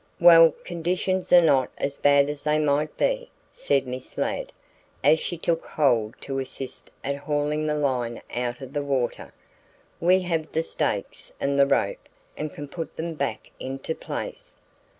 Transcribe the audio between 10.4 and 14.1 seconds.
the stakes and the rope and can put them back into